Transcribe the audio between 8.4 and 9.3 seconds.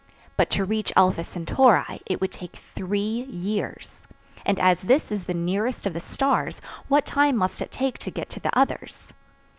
others?